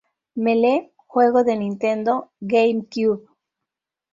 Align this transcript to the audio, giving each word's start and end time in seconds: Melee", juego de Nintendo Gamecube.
Melee", 0.35 0.91
juego 1.05 1.43
de 1.43 1.55
Nintendo 1.57 2.31
Gamecube. 2.39 3.27